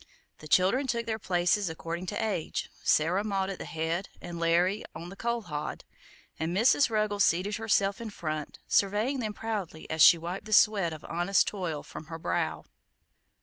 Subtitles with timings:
[0.39, 4.83] The children took their places according to age, Sarah Maud at the head and Larry
[4.95, 5.83] on the coal hod,
[6.39, 6.89] and Mrs.
[6.89, 11.47] Ruggles seated herself in front, surveying them proudly as she wiped the sweat of honest
[11.47, 12.65] toil from her brow.